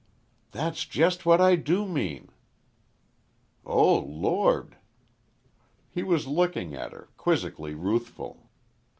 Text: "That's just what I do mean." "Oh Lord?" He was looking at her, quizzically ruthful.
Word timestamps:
"That's 0.49 0.85
just 0.87 1.27
what 1.27 1.39
I 1.39 1.55
do 1.55 1.85
mean." 1.85 2.29
"Oh 3.63 3.99
Lord?" 3.99 4.77
He 5.91 6.01
was 6.01 6.25
looking 6.25 6.73
at 6.73 6.91
her, 6.91 7.09
quizzically 7.17 7.75
ruthful. 7.75 8.49